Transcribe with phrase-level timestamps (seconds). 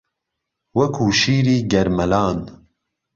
[0.77, 2.39] وهکو شیری گەرمەلان